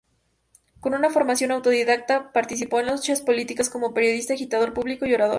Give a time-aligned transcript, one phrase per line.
[0.79, 5.29] Con una formación autodidacta, participó en luchas políticas como periodista, agitador público y orador.